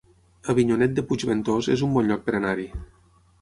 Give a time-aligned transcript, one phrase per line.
[0.53, 2.67] Avinyonet de Puigventós es un bon lloc per anar-hi